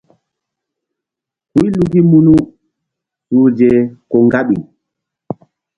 [1.51, 2.33] Huy luki munu
[3.39, 3.69] uhze
[4.09, 4.55] ko ŋgaɓi.